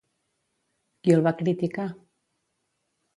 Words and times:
Qui 1.03 1.13
el 1.17 1.21
va 1.27 1.33
criticar? 1.41 1.85